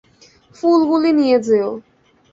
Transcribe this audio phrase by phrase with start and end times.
[0.55, 1.69] ফুলগুলি নিয়ে যেও।